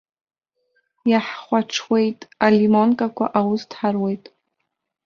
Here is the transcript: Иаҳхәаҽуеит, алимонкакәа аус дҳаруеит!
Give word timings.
Иаҳхәаҽуеит, 1.11 2.19
алимонкакәа 2.45 3.27
аус 3.39 3.61
дҳаруеит! 3.69 4.25